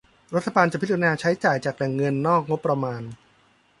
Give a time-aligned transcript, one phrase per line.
[0.35, 3.01] รัฐบาลจะพิจารณาใช้จ่ายจากแหล่งเงินนอกงบประมาณ